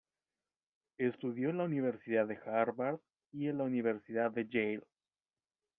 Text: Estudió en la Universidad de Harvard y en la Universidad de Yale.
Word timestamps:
Estudió 0.97 1.51
en 1.51 1.59
la 1.59 1.65
Universidad 1.65 2.25
de 2.27 2.39
Harvard 2.47 2.97
y 3.31 3.49
en 3.49 3.59
la 3.59 3.65
Universidad 3.65 4.31
de 4.31 4.47
Yale. 4.49 4.87